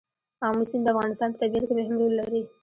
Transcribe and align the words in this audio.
آمو 0.47 0.63
سیند 0.69 0.83
د 0.85 0.87
افغانستان 0.93 1.29
په 1.31 1.39
طبیعت 1.41 1.63
کې 1.67 1.73
مهم 1.79 1.95
رول 2.01 2.13
لري. 2.21 2.43